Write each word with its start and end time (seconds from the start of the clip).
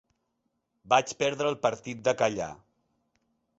Vaig 0.93 1.13
prendre 1.19 1.53
el 1.55 1.59
partit 1.67 2.03
de 2.09 2.17
callar. 2.25 2.51